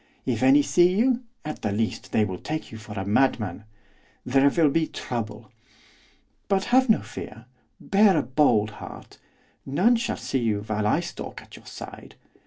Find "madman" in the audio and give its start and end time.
3.05-3.65